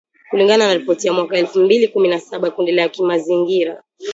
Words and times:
kulingana 0.29 0.67
na 0.67 0.73
ripoti 0.73 1.07
ya 1.07 1.13
mwaka 1.13 1.37
elfu 1.37 1.59
mbili 1.59 1.87
kumi 1.87 2.07
na 2.07 2.19
saba 2.19 2.47
ya 2.47 2.51
kundi 2.53 2.71
la 2.71 2.89
kimazingira 2.89 3.83